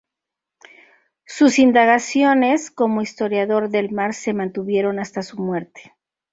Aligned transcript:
Sus 1.27 1.59
indagaciones 1.59 2.71
como 2.71 3.03
historiador 3.03 3.69
del 3.69 3.91
mar 3.91 4.15
se 4.15 4.33
mantuvieron 4.33 4.97
hasta 4.97 5.21
su 5.21 5.39
muerte. 5.39 5.93